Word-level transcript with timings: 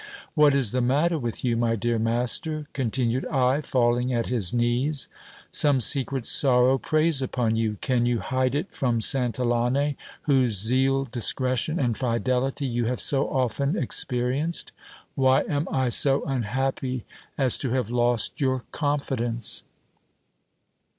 What 0.33 0.55
is 0.55 0.71
the 0.71 0.81
matter 0.81 1.19
with 1.19 1.45
you, 1.45 1.55
my 1.55 1.75
dear 1.75 1.99
master? 1.99 2.65
continued 2.73 3.23
I, 3.27 3.61
falling 3.61 4.11
at 4.11 4.25
his 4.25 4.51
knees: 4.51 5.07
some 5.51 5.79
secret 5.79 6.25
sorrow 6.25 6.79
preys 6.79 7.21
upon 7.21 7.55
you: 7.55 7.77
can 7.81 8.07
you 8.07 8.17
hide 8.17 8.55
it 8.55 8.71
from 8.71 8.97
Santillane, 8.99 9.95
whose 10.23 10.53
zeal, 10.59 11.05
discretion, 11.05 11.79
and 11.79 11.95
fidelity 11.95 12.65
you 12.65 12.85
have 12.85 12.99
so 12.99 13.29
often 13.29 13.73
expe 13.73 14.19
rienced? 14.27 14.71
Why 15.13 15.41
am 15.43 15.67
I 15.69 15.89
so 15.89 16.23
unhappy 16.25 17.05
as 17.37 17.55
to 17.59 17.69
have 17.73 17.91
lost 17.91 18.41
your 18.41 18.63
confidence 18.71 19.61